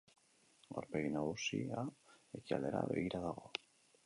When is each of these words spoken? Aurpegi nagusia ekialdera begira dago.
Aurpegi 0.81 1.11
nagusia 1.17 1.83
ekialdera 2.41 2.83
begira 2.95 3.23
dago. 3.29 3.49